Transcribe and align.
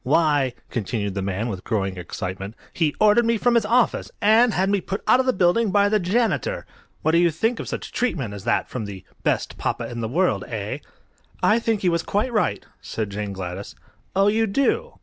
"Why," 0.03 0.55
continued 0.71 1.13
the 1.13 1.21
man, 1.21 1.47
with 1.47 1.63
growing 1.63 1.95
excitement, 1.95 2.55
"he 2.73 2.95
ordered 2.99 3.23
me 3.23 3.37
from 3.37 3.53
his 3.53 3.67
office, 3.67 4.09
and 4.19 4.51
had 4.51 4.67
me 4.67 4.81
put 4.81 5.03
out 5.05 5.19
of 5.19 5.27
the 5.27 5.31
building 5.31 5.69
by 5.69 5.89
the 5.89 5.99
janitor! 5.99 6.65
What 7.03 7.11
do 7.11 7.19
you 7.19 7.29
think 7.29 7.59
of 7.59 7.67
such 7.69 7.91
treatment 7.91 8.33
as 8.33 8.43
that 8.43 8.67
from 8.67 8.85
the 8.85 9.05
'best 9.21 9.59
papa 9.59 9.87
in 9.91 10.01
the 10.01 10.07
world,' 10.09 10.45
eh?" 10.47 10.79
"I 11.43 11.59
think 11.59 11.81
he 11.81 11.89
was 11.89 12.01
quite 12.01 12.33
right," 12.33 12.65
said 12.81 13.11
Jane 13.11 13.31
Gladys. 13.33 13.75
"Oh, 14.15 14.25
you 14.27 14.47
do? 14.47 14.95